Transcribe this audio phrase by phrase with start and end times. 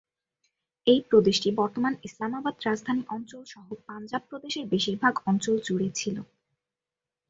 [0.87, 6.17] এই প্রদেশটি বর্তমান ইসলামাবাদ রাজধানী অঞ্চল সহ পাঞ্জাব প্রদেশের বেশিরভাগ অঞ্চল জুড়ে ছিল।